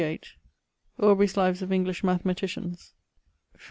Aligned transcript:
8 0.03 0.33
(Aubrey's 0.97 1.37
Lives 1.37 1.61
of 1.61 1.71
English 1.71 2.03
Mathematicians), 2.03 2.95
fol. 3.53 3.59